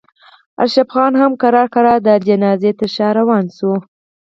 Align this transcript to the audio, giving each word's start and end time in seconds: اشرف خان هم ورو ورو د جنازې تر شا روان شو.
اشرف 0.63 0.87
خان 0.93 1.13
هم 1.21 1.31
ورو 1.39 1.63
ورو 1.75 1.95
د 2.07 2.09
جنازې 2.27 2.71
تر 2.79 2.89
شا 2.95 3.07
روان 3.19 3.45
شو. 3.57 3.73